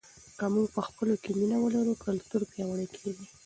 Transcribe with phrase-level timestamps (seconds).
[0.37, 3.25] که موږ په خپلو کې مینه ولرو کلتور پیاوړی کیږي.